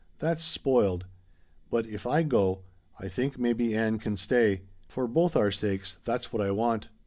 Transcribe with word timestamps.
That's 0.17 0.43
spoiled. 0.43 1.05
But 1.69 1.85
if 1.85 2.07
I 2.07 2.23
go 2.23 2.63
I 2.99 3.07
think 3.07 3.37
maybe 3.37 3.77
Ann 3.77 3.99
can 3.99 4.17
stay. 4.17 4.61
For 4.87 5.05
both 5.05 5.35
our 5.35 5.51
sakes, 5.51 5.99
that's 6.05 6.33
what 6.33 6.41
I 6.41 6.49
want. 6.49 6.87